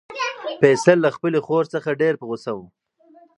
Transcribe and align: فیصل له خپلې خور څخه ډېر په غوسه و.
فیصل 0.61 0.97
له 1.05 1.09
خپلې 1.15 1.39
خور 1.45 1.63
څخه 1.73 1.99
ډېر 2.01 2.13
په 2.17 2.25
غوسه 2.29 2.51
و. 2.57 2.59